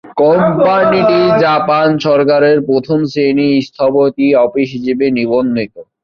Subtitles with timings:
[0.21, 5.73] কোম্পানিটি জাপান সরকারের প্রথম শ্রেণীর স্থপতি অফিস হিসেবে নিবন্ধিত।